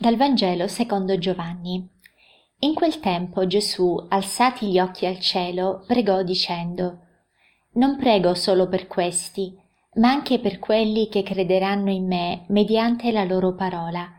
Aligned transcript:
Dal 0.00 0.16
Vangelo 0.16 0.66
secondo 0.66 1.18
Giovanni. 1.18 1.86
In 2.60 2.72
quel 2.72 3.00
tempo 3.00 3.46
Gesù, 3.46 4.02
alzati 4.08 4.70
gli 4.70 4.80
occhi 4.80 5.04
al 5.04 5.18
cielo, 5.18 5.84
pregò 5.86 6.22
dicendo, 6.22 7.00
Non 7.72 7.98
prego 7.98 8.32
solo 8.32 8.66
per 8.66 8.86
questi, 8.86 9.54
ma 9.96 10.08
anche 10.08 10.38
per 10.38 10.58
quelli 10.58 11.10
che 11.10 11.22
crederanno 11.22 11.90
in 11.90 12.06
me 12.06 12.46
mediante 12.48 13.12
la 13.12 13.24
loro 13.24 13.54
parola, 13.54 14.10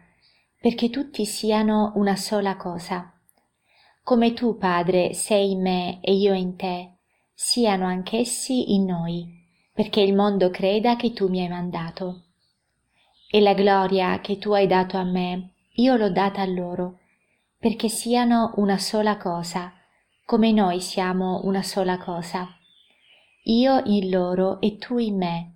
perché 0.62 0.92
tutti 0.92 1.26
siano 1.26 1.94
una 1.96 2.16
sola 2.16 2.58
cosa. 2.58 3.12
Come 4.04 4.34
tu, 4.34 4.60
Padre, 4.60 5.16
sei 5.16 5.50
in 5.50 5.62
me 5.64 5.98
e 6.02 6.14
io 6.14 6.36
in 6.36 6.58
te, 6.58 6.98
siano 7.34 7.88
anch'essi 7.88 8.76
in 8.76 8.86
noi, 8.86 9.26
perché 9.74 10.02
il 10.02 10.14
mondo 10.14 10.52
creda 10.52 10.96
che 10.96 11.12
tu 11.12 11.28
mi 11.28 11.42
hai 11.42 11.50
mandato. 11.50 12.26
E 13.28 13.42
la 13.42 13.56
gloria 13.56 14.20
che 14.22 14.38
tu 14.38 14.52
hai 14.52 14.68
dato 14.68 14.98
a 14.98 15.04
me, 15.04 15.51
io 15.76 15.96
l'ho 15.96 16.10
data 16.10 16.42
a 16.42 16.46
loro, 16.46 17.00
perché 17.58 17.88
siano 17.88 18.54
una 18.56 18.78
sola 18.78 19.18
cosa, 19.18 19.74
come 20.26 20.52
noi 20.52 20.82
siamo 20.82 21.42
una 21.44 21.62
sola 21.62 21.98
cosa. 21.98 22.48
Io 23.44 23.82
in 23.86 24.10
loro 24.10 24.60
e 24.62 24.78
tu 24.78 24.98
in 24.98 25.18
me, 25.18 25.54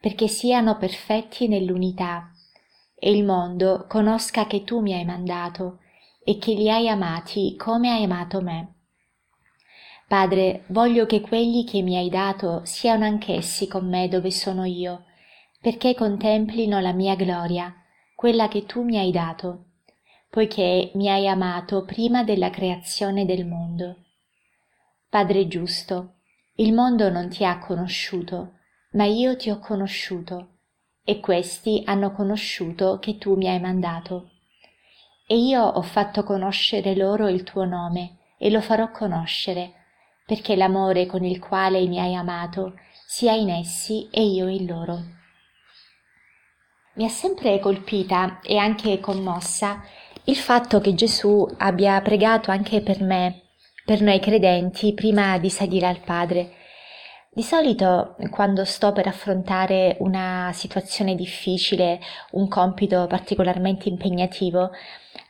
perché 0.00 0.28
siano 0.28 0.76
perfetti 0.76 1.48
nell'unità, 1.48 2.30
e 2.94 3.10
il 3.10 3.24
mondo 3.24 3.86
conosca 3.88 4.46
che 4.46 4.64
tu 4.64 4.80
mi 4.80 4.94
hai 4.94 5.04
mandato 5.04 5.80
e 6.24 6.38
che 6.38 6.54
li 6.54 6.70
hai 6.70 6.88
amati 6.88 7.56
come 7.56 7.90
hai 7.90 8.04
amato 8.04 8.40
me. 8.40 8.74
Padre, 10.08 10.64
voglio 10.68 11.04
che 11.06 11.20
quelli 11.20 11.64
che 11.64 11.82
mi 11.82 11.96
hai 11.96 12.08
dato 12.08 12.60
siano 12.64 13.04
anch'essi 13.04 13.66
con 13.66 13.88
me 13.88 14.08
dove 14.08 14.30
sono 14.30 14.64
io, 14.64 15.04
perché 15.60 15.94
contemplino 15.94 16.78
la 16.78 16.92
mia 16.92 17.16
gloria, 17.16 17.74
quella 18.16 18.48
che 18.48 18.64
tu 18.64 18.82
mi 18.82 18.96
hai 18.96 19.12
dato, 19.12 19.66
poiché 20.30 20.90
mi 20.94 21.10
hai 21.10 21.28
amato 21.28 21.84
prima 21.84 22.24
della 22.24 22.48
creazione 22.48 23.26
del 23.26 23.46
mondo. 23.46 24.04
Padre 25.10 25.46
giusto, 25.46 26.14
il 26.56 26.72
mondo 26.72 27.10
non 27.10 27.28
ti 27.28 27.44
ha 27.44 27.58
conosciuto, 27.58 28.54
ma 28.92 29.04
io 29.04 29.36
ti 29.36 29.50
ho 29.50 29.58
conosciuto, 29.58 30.60
e 31.04 31.20
questi 31.20 31.82
hanno 31.84 32.12
conosciuto 32.12 32.98
che 32.98 33.18
tu 33.18 33.36
mi 33.36 33.48
hai 33.48 33.60
mandato. 33.60 34.30
E 35.26 35.36
io 35.36 35.62
ho 35.62 35.82
fatto 35.82 36.24
conoscere 36.24 36.96
loro 36.96 37.28
il 37.28 37.42
tuo 37.42 37.66
nome, 37.66 38.16
e 38.38 38.48
lo 38.48 38.62
farò 38.62 38.90
conoscere, 38.90 39.74
perché 40.24 40.56
l'amore 40.56 41.04
con 41.04 41.22
il 41.22 41.38
quale 41.38 41.86
mi 41.86 42.00
hai 42.00 42.14
amato 42.14 42.78
sia 43.06 43.34
in 43.34 43.50
essi 43.50 44.08
e 44.10 44.24
io 44.24 44.48
in 44.48 44.64
loro. 44.64 45.24
Mi 46.96 47.04
ha 47.04 47.10
sempre 47.10 47.58
colpita 47.58 48.40
e 48.42 48.56
anche 48.56 49.00
commossa 49.00 49.82
il 50.24 50.36
fatto 50.36 50.80
che 50.80 50.94
Gesù 50.94 51.46
abbia 51.58 52.00
pregato 52.00 52.50
anche 52.50 52.80
per 52.80 53.02
me, 53.02 53.42
per 53.84 54.00
noi 54.00 54.18
credenti, 54.18 54.94
prima 54.94 55.36
di 55.36 55.50
salire 55.50 55.88
al 55.88 56.00
Padre. 56.00 56.52
Di 57.30 57.42
solito, 57.42 58.16
quando 58.30 58.64
sto 58.64 58.92
per 58.92 59.08
affrontare 59.08 59.98
una 60.00 60.52
situazione 60.54 61.14
difficile, 61.14 62.00
un 62.30 62.48
compito 62.48 63.06
particolarmente 63.06 63.90
impegnativo, 63.90 64.70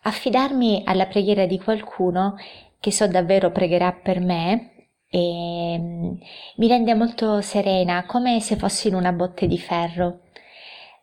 affidarmi 0.03 0.83
alla 0.85 1.07
preghiera 1.07 1.47
di 1.47 1.59
qualcuno 1.59 2.37
che 2.79 2.93
so 2.93 3.09
davvero 3.09 3.51
pregherà 3.51 3.91
per 3.91 4.21
me 4.21 4.87
e 5.09 5.77
mm, 5.81 6.15
mi 6.59 6.69
rende 6.69 6.95
molto 6.95 7.41
serena, 7.41 8.07
come 8.07 8.39
se 8.39 8.55
fossi 8.55 8.87
in 8.87 8.95
una 8.95 9.11
botte 9.11 9.49
di 9.49 9.59
ferro. 9.59 10.21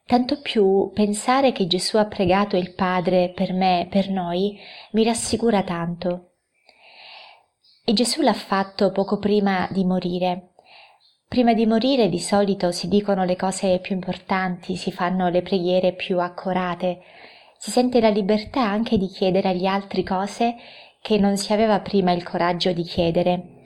Tanto 0.06 0.42
più 0.42 0.92
pensare 0.94 1.54
che 1.54 1.66
Gesù 1.66 1.98
ha 1.98 2.06
pregato 2.06 2.58
il 2.58 2.74
Padre 2.74 3.32
per 3.34 3.54
me, 3.54 3.88
per 3.90 4.10
noi, 4.10 4.60
mi 4.92 5.04
rassicura 5.04 5.64
tanto. 5.64 6.32
E 7.86 7.94
Gesù 7.94 8.22
l'ha 8.22 8.34
fatto 8.34 8.92
poco 8.92 9.18
prima 9.18 9.68
di 9.72 9.86
morire. 9.86 10.50
Prima 11.28 11.54
di 11.54 11.66
morire 11.66 12.10
di 12.10 12.20
solito 12.20 12.72
si 12.72 12.88
dicono 12.88 13.24
le 13.24 13.36
cose 13.36 13.80
più 13.80 13.96
importanti, 13.96 14.76
si 14.76 14.92
fanno 14.92 15.30
le 15.30 15.42
preghiere 15.42 15.94
più 15.94 16.20
accorate, 16.20 17.02
si 17.58 17.72
sente 17.72 18.00
la 18.02 18.10
libertà 18.10 18.62
anche 18.62 18.98
di 18.98 19.08
chiedere 19.08 19.50
agli 19.50 19.66
altri 19.66 20.04
cose 20.04 20.56
che 21.02 21.18
non 21.18 21.38
si 21.38 21.54
aveva 21.54 21.80
prima 21.80 22.12
il 22.12 22.24
coraggio 22.24 22.72
di 22.72 22.84
chiedere. 22.84 23.64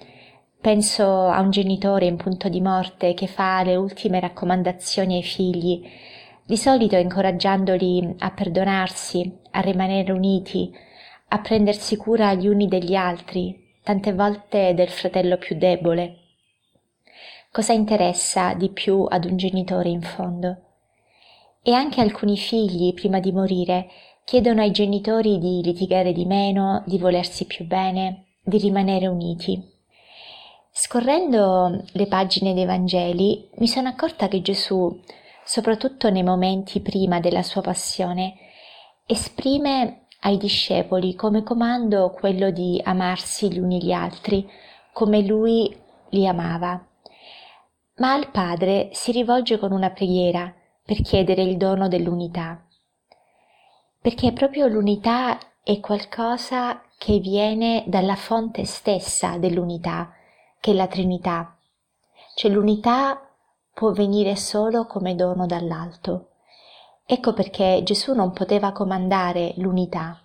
Penso 0.61 1.03
a 1.27 1.39
un 1.39 1.49
genitore 1.49 2.05
in 2.05 2.15
punto 2.15 2.47
di 2.47 2.61
morte 2.61 3.13
che 3.13 3.27
fa 3.27 3.63
le 3.63 3.75
ultime 3.75 4.19
raccomandazioni 4.19 5.15
ai 5.15 5.23
figli, 5.23 5.83
di 6.47 6.55
solito 6.55 6.95
incoraggiandoli 6.95 8.15
a 8.19 8.31
perdonarsi, 8.31 9.39
a 9.51 9.59
rimanere 9.59 10.13
uniti, 10.13 10.73
a 11.27 11.39
prendersi 11.39 11.97
cura 11.97 12.33
gli 12.35 12.47
uni 12.47 12.69
degli 12.69 12.95
altri, 12.95 13.75
tante 13.83 14.13
volte 14.13 14.73
del 14.73 14.87
fratello 14.87 15.35
più 15.35 15.57
debole. 15.57 16.19
Cosa 17.51 17.73
interessa 17.73 18.53
di 18.53 18.69
più 18.69 19.05
ad 19.09 19.25
un 19.25 19.35
genitore 19.35 19.89
in 19.89 20.01
fondo? 20.01 20.57
E 21.61 21.73
anche 21.73 21.99
alcuni 21.99 22.37
figli, 22.37 22.93
prima 22.93 23.19
di 23.19 23.33
morire, 23.33 23.89
chiedono 24.23 24.61
ai 24.61 24.71
genitori 24.71 25.39
di 25.39 25.61
litigare 25.61 26.13
di 26.13 26.23
meno, 26.23 26.81
di 26.85 26.97
volersi 26.97 27.45
più 27.45 27.65
bene, 27.65 28.27
di 28.41 28.57
rimanere 28.57 29.07
uniti. 29.07 29.61
Scorrendo 30.71 31.83
le 31.91 32.07
pagine 32.07 32.53
dei 32.53 32.65
Vangeli 32.65 33.49
mi 33.55 33.67
sono 33.67 33.89
accorta 33.89 34.29
che 34.29 34.41
Gesù 34.41 34.97
soprattutto 35.47 36.09
nei 36.09 36.23
momenti 36.23 36.81
prima 36.81 37.21
della 37.21 37.41
sua 37.41 37.61
passione, 37.61 38.35
esprime 39.05 40.07
ai 40.21 40.35
discepoli 40.35 41.15
come 41.15 41.41
comando 41.41 42.11
quello 42.11 42.51
di 42.51 42.81
amarsi 42.83 43.49
gli 43.49 43.57
uni 43.57 43.81
gli 43.81 43.93
altri, 43.93 44.45
come 44.91 45.21
lui 45.21 45.73
li 46.09 46.27
amava. 46.27 46.85
Ma 47.95 48.11
al 48.11 48.29
Padre 48.29 48.89
si 48.91 49.13
rivolge 49.13 49.57
con 49.57 49.71
una 49.71 49.89
preghiera 49.89 50.53
per 50.83 51.01
chiedere 51.01 51.43
il 51.43 51.55
dono 51.55 51.87
dell'unità, 51.87 52.61
perché 54.01 54.33
proprio 54.33 54.67
l'unità 54.67 55.37
è 55.63 55.79
qualcosa 55.79 56.81
che 56.97 57.19
viene 57.19 57.85
dalla 57.87 58.15
fonte 58.15 58.65
stessa 58.65 59.37
dell'unità, 59.37 60.11
che 60.59 60.71
è 60.71 60.73
la 60.73 60.87
Trinità. 60.87 61.57
Cioè 62.35 62.51
l'unità 62.51 63.26
può 63.77 63.91
venire 63.91 64.35
solo 64.35 64.87
come 64.87 65.13
dono 65.13 65.45
dall'alto. 65.45 66.29
Ecco 67.05 67.33
perché 67.33 67.81
Gesù 67.83 68.15
non 68.15 68.31
poteva 68.31 68.71
comandare 68.71 69.53
l'unità, 69.57 70.19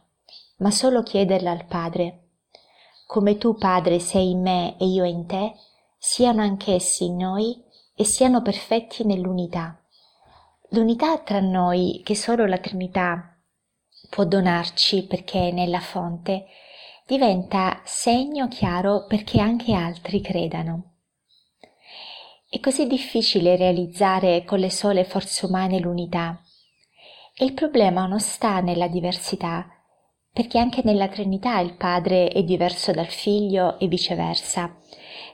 ma 0.61 0.71
solo 0.71 1.03
chiederla 1.03 1.51
al 1.51 1.67
Padre. 1.67 2.29
Come 3.07 3.37
tu, 3.37 3.55
Padre, 3.55 3.99
sei 3.99 4.31
in 4.31 4.41
me 4.41 4.79
e 4.79 4.87
io 4.87 5.05
in 5.05 5.27
te, 5.27 5.53
siano 5.99 6.41
anch'essi 6.41 7.05
in 7.05 7.17
noi 7.19 7.63
e 7.95 8.05
siano 8.05 8.41
perfetti 8.41 9.05
nell'unità. 9.05 9.79
L'unità 10.71 11.19
tra 11.19 11.41
noi 11.41 12.01
che 12.03 12.17
solo 12.17 12.47
la 12.47 12.57
Trinità 12.57 13.37
può 14.09 14.25
donarci 14.25 15.05
perché 15.05 15.49
è 15.49 15.53
nella 15.53 15.81
fonte, 15.81 16.47
diventa 17.07 17.83
segno 17.85 18.49
chiaro 18.49 19.05
perché 19.07 19.43
anche 19.43 19.75
altri 19.75 20.23
credano. 20.23 20.92
È 22.55 22.61
così 22.61 22.87
difficile 22.87 23.57
realizzare 23.57 24.45
con 24.45 24.59
le 24.59 24.69
sole 24.69 25.05
forze 25.05 25.47
umane 25.47 25.79
l'unità. 25.79 26.39
E 27.35 27.47
il 27.47 27.55
problema 27.55 28.05
non 28.05 28.21
sta 28.21 28.61
nella 28.61 28.89
diversità, 28.89 29.69
perché 30.31 30.59
anche 30.59 30.83
nella 30.85 31.09
Trinità 31.09 31.59
il 31.61 31.77
Padre 31.77 32.29
è 32.29 32.43
diverso 32.43 32.93
dal 32.93 33.07
Figlio 33.07 33.79
e 33.79 33.87
viceversa. 33.87 34.77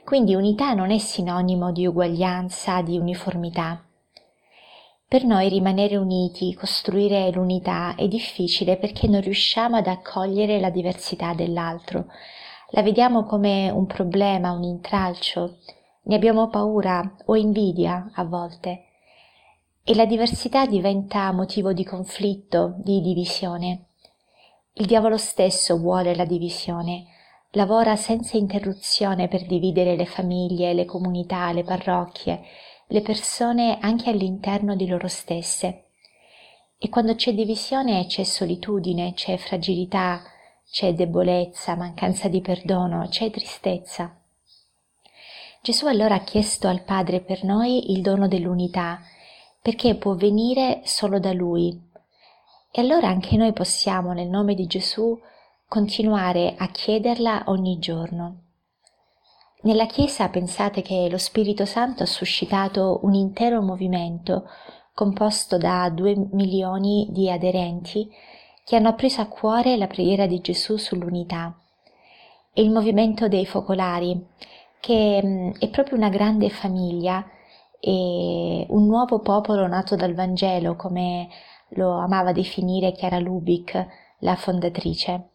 Quindi 0.04 0.36
unità 0.36 0.74
non 0.74 0.92
è 0.92 0.98
sinonimo 0.98 1.72
di 1.72 1.88
uguaglianza, 1.88 2.82
di 2.82 2.96
uniformità. 2.96 3.84
Per 5.08 5.24
noi 5.24 5.48
rimanere 5.48 5.96
uniti, 5.96 6.54
costruire 6.54 7.32
l'unità 7.32 7.96
è 7.96 8.06
difficile 8.06 8.76
perché 8.76 9.08
non 9.08 9.22
riusciamo 9.22 9.74
ad 9.74 9.88
accogliere 9.88 10.60
la 10.60 10.70
diversità 10.70 11.34
dell'altro. 11.34 12.06
La 12.70 12.82
vediamo 12.82 13.24
come 13.24 13.70
un 13.70 13.86
problema, 13.86 14.52
un 14.52 14.62
intralcio, 14.62 15.56
ne 16.08 16.14
abbiamo 16.14 16.48
paura 16.48 17.16
o 17.26 17.36
invidia 17.36 18.10
a 18.14 18.24
volte 18.24 18.84
e 19.84 19.94
la 19.94 20.06
diversità 20.06 20.66
diventa 20.66 21.30
motivo 21.32 21.74
di 21.74 21.84
conflitto, 21.84 22.74
di 22.78 23.00
divisione. 23.02 23.88
Il 24.74 24.86
diavolo 24.86 25.18
stesso 25.18 25.76
vuole 25.76 26.14
la 26.14 26.24
divisione, 26.24 27.04
lavora 27.52 27.94
senza 27.96 28.38
interruzione 28.38 29.28
per 29.28 29.46
dividere 29.46 29.96
le 29.96 30.06
famiglie, 30.06 30.72
le 30.72 30.86
comunità, 30.86 31.52
le 31.52 31.62
parrocchie, 31.62 32.40
le 32.86 33.02
persone 33.02 33.78
anche 33.80 34.08
all'interno 34.08 34.76
di 34.76 34.86
loro 34.86 35.08
stesse. 35.08 35.84
E 36.78 36.88
quando 36.88 37.14
c'è 37.16 37.34
divisione 37.34 38.06
c'è 38.06 38.24
solitudine, 38.24 39.12
c'è 39.12 39.36
fragilità, 39.36 40.22
c'è 40.70 40.94
debolezza, 40.94 41.76
mancanza 41.76 42.28
di 42.28 42.40
perdono, 42.40 43.08
c'è 43.08 43.30
tristezza. 43.30 44.17
Gesù 45.60 45.86
allora 45.86 46.16
ha 46.16 46.20
chiesto 46.20 46.68
al 46.68 46.82
Padre 46.82 47.20
per 47.20 47.44
noi 47.44 47.92
il 47.92 48.00
dono 48.00 48.28
dell'unità, 48.28 49.00
perché 49.60 49.96
può 49.96 50.14
venire 50.14 50.80
solo 50.84 51.18
da 51.18 51.32
Lui. 51.32 51.78
E 52.70 52.80
allora 52.80 53.08
anche 53.08 53.36
noi 53.36 53.52
possiamo, 53.52 54.12
nel 54.12 54.28
nome 54.28 54.54
di 54.54 54.66
Gesù, 54.66 55.18
continuare 55.66 56.54
a 56.56 56.68
chiederla 56.68 57.44
ogni 57.46 57.78
giorno. 57.78 58.42
Nella 59.62 59.86
Chiesa 59.86 60.28
pensate 60.28 60.82
che 60.82 61.08
lo 61.10 61.18
Spirito 61.18 61.64
Santo 61.64 62.04
ha 62.04 62.06
suscitato 62.06 63.00
un 63.02 63.14
intero 63.14 63.60
movimento 63.60 64.48
composto 64.94 65.58
da 65.58 65.90
due 65.90 66.14
milioni 66.32 67.08
di 67.10 67.30
aderenti 67.30 68.08
che 68.64 68.76
hanno 68.76 68.94
preso 68.94 69.20
a 69.20 69.26
cuore 69.26 69.76
la 69.76 69.86
preghiera 69.86 70.26
di 70.26 70.40
Gesù 70.40 70.76
sull'unità. 70.76 71.56
E 72.52 72.62
il 72.62 72.70
movimento 72.70 73.28
dei 73.28 73.46
focolari, 73.46 74.24
che 74.80 75.54
è 75.58 75.68
proprio 75.68 75.96
una 75.96 76.08
grande 76.08 76.50
famiglia 76.50 77.24
e 77.80 78.66
un 78.68 78.86
nuovo 78.86 79.20
popolo 79.20 79.66
nato 79.66 79.96
dal 79.96 80.14
Vangelo, 80.14 80.76
come 80.76 81.28
lo 81.70 81.98
amava 81.98 82.32
definire 82.32 82.92
Chiara 82.92 83.18
Lubick, 83.18 83.86
la 84.20 84.34
fondatrice. 84.34 85.28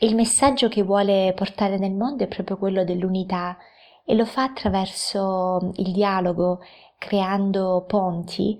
Il 0.00 0.14
messaggio 0.14 0.68
che 0.68 0.82
vuole 0.82 1.32
portare 1.36 1.78
nel 1.78 1.92
mondo 1.92 2.24
è 2.24 2.28
proprio 2.28 2.56
quello 2.56 2.84
dell'unità 2.84 3.56
e 4.04 4.14
lo 4.14 4.24
fa 4.24 4.44
attraverso 4.44 5.72
il 5.76 5.92
dialogo, 5.92 6.60
creando 6.98 7.84
ponti 7.86 8.58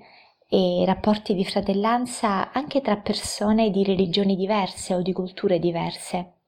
e 0.49 0.85
rapporti 0.87 1.35
di 1.35 1.45
fratellanza 1.45 2.53
anche 2.53 2.81
tra 2.81 2.97
persone 2.97 3.71
di 3.71 3.83
religioni 3.83 4.37
diverse 4.37 4.95
o 4.95 5.03
di 5.03 5.13
culture 5.13 5.59
diverse. 5.59 6.42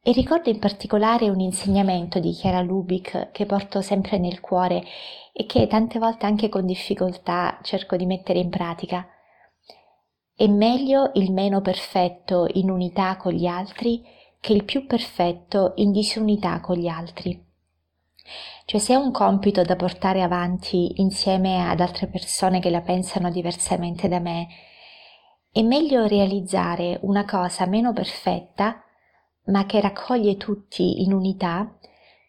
E 0.00 0.12
ricordo 0.12 0.48
in 0.48 0.58
particolare 0.58 1.28
un 1.28 1.40
insegnamento 1.40 2.18
di 2.18 2.32
Chiara 2.32 2.62
Lubick 2.62 3.30
che 3.30 3.46
porto 3.46 3.82
sempre 3.82 4.18
nel 4.18 4.40
cuore 4.40 4.84
e 5.32 5.44
che 5.44 5.66
tante 5.66 5.98
volte 5.98 6.26
anche 6.26 6.48
con 6.48 6.64
difficoltà 6.64 7.58
cerco 7.62 7.96
di 7.96 8.06
mettere 8.06 8.38
in 8.38 8.48
pratica. 8.48 9.06
È 10.34 10.46
meglio 10.46 11.10
il 11.14 11.32
meno 11.32 11.60
perfetto 11.60 12.46
in 12.54 12.70
unità 12.70 13.16
con 13.16 13.32
gli 13.32 13.46
altri 13.46 14.04
che 14.40 14.52
il 14.52 14.64
più 14.64 14.86
perfetto 14.86 15.72
in 15.76 15.90
disunità 15.90 16.60
con 16.60 16.76
gli 16.76 16.86
altri. 16.86 17.44
Cioè 18.64 18.80
se 18.80 18.94
è 18.94 18.96
un 18.96 19.10
compito 19.10 19.62
da 19.62 19.76
portare 19.76 20.22
avanti 20.22 21.00
insieme 21.00 21.68
ad 21.68 21.80
altre 21.80 22.06
persone 22.06 22.60
che 22.60 22.70
la 22.70 22.82
pensano 22.82 23.30
diversamente 23.30 24.08
da 24.08 24.20
me, 24.20 24.46
è 25.50 25.62
meglio 25.62 26.06
realizzare 26.06 26.98
una 27.02 27.24
cosa 27.24 27.66
meno 27.66 27.92
perfetta, 27.92 28.84
ma 29.48 29.66
che 29.66 29.80
raccoglie 29.80 30.36
tutti 30.36 31.02
in 31.02 31.12
unità, 31.12 31.76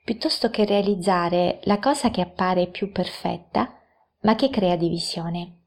piuttosto 0.04 0.50
che 0.50 0.66
realizzare 0.66 1.60
la 1.64 1.80
cosa 1.80 2.10
che 2.10 2.22
appare 2.22 2.68
più 2.68 2.92
perfetta, 2.92 3.74
ma 4.22 4.36
che 4.36 4.50
crea 4.50 4.76
divisione. 4.76 5.58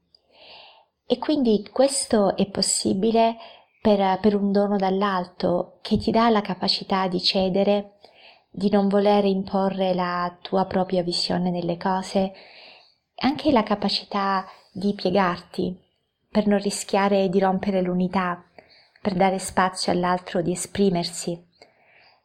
E 1.05 1.17
quindi 1.17 1.67
questo 1.71 2.35
è 2.35 2.49
possibile 2.49 3.37
per, 3.81 4.19
per 4.19 4.35
un 4.35 4.51
dono 4.51 4.77
dall'alto 4.77 5.79
che 5.81 5.97
ti 5.97 6.11
dà 6.11 6.29
la 6.29 6.41
capacità 6.41 7.07
di 7.07 7.21
cedere, 7.21 7.97
di 8.49 8.69
non 8.69 8.87
voler 8.87 9.25
imporre 9.25 9.93
la 9.93 10.35
tua 10.41 10.65
propria 10.65 11.03
visione 11.03 11.51
delle 11.51 11.77
cose, 11.77 12.33
anche 13.15 13.51
la 13.51 13.63
capacità 13.63 14.45
di 14.71 14.93
piegarti 14.93 15.77
per 16.29 16.47
non 16.47 16.59
rischiare 16.59 17.29
di 17.29 17.39
rompere 17.39 17.81
l'unità, 17.81 18.43
per 19.03 19.15
dare 19.15 19.37
spazio 19.37 19.91
all'altro 19.91 20.41
di 20.41 20.53
esprimersi, 20.53 21.37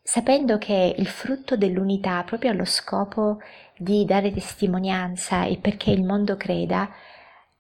sapendo 0.00 0.58
che 0.58 0.94
il 0.96 1.08
frutto 1.08 1.56
dell'unità 1.56 2.22
proprio 2.22 2.52
allo 2.52 2.64
scopo 2.64 3.38
di 3.76 4.04
dare 4.04 4.32
testimonianza 4.32 5.44
e 5.44 5.56
perché 5.56 5.90
il 5.90 6.04
mondo 6.04 6.36
creda, 6.36 6.88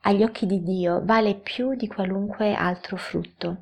agli 0.02 0.22
occhi 0.22 0.46
di 0.46 0.62
Dio 0.62 1.00
vale 1.04 1.34
più 1.34 1.74
di 1.74 1.88
qualunque 1.88 2.54
altro 2.54 2.96
frutto. 2.96 3.56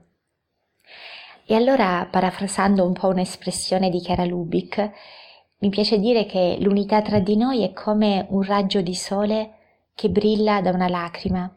E 1.46 1.54
allora, 1.54 2.06
parafrasando 2.10 2.84
un 2.84 2.92
po' 2.92 3.08
un'espressione 3.08 3.88
di 3.88 4.00
Chiara 4.00 4.26
Lubick, 4.26 4.90
mi 5.60 5.70
piace 5.70 5.98
dire 5.98 6.26
che 6.26 6.58
l'unità 6.60 7.00
tra 7.00 7.18
di 7.18 7.34
noi 7.34 7.64
è 7.64 7.72
come 7.72 8.26
un 8.28 8.42
raggio 8.42 8.82
di 8.82 8.94
sole 8.94 9.54
che 9.94 10.10
brilla 10.10 10.60
da 10.60 10.68
una 10.68 10.88
lacrima, 10.88 11.50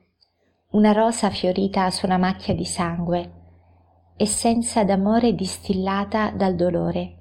una 0.70 0.94
rosa 0.94 1.30
fiorita 1.30 1.92
su 1.92 2.06
una 2.06 2.18
macchia 2.18 2.54
di 2.56 2.64
sangue, 2.64 3.39
essenza 4.22 4.84
d'amore 4.84 5.34
distillata 5.34 6.30
dal 6.32 6.54
dolore, 6.54 7.16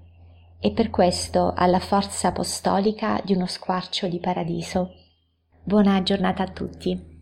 e 0.58 0.72
per 0.72 0.90
questo 0.90 1.52
ha 1.54 1.64
la 1.66 1.78
forza 1.78 2.28
apostolica 2.28 3.20
di 3.24 3.34
uno 3.34 3.46
squarcio 3.46 4.08
di 4.08 4.18
paradiso. 4.18 4.90
Buona 5.62 6.02
giornata 6.02 6.42
a 6.42 6.48
tutti. 6.48 7.17